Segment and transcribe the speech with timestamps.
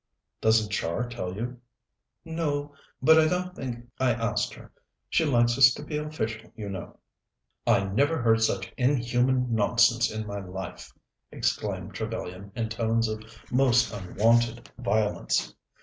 [0.41, 1.57] "Doesn't Char tell you?"
[2.25, 4.71] "No; but I don't think I asked her.
[5.11, 6.97] She likes us to be official, you know."
[7.67, 10.91] "I never heard such inhuman nonsense in my life!"
[11.31, 15.53] exclaimed Trevellyan in tones of most unwonted violence.